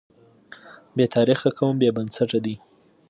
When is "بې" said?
0.95-1.05, 1.81-1.89